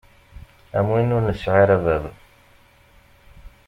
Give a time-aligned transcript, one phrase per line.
[0.77, 2.03] Am win ur nesɛi ara bab.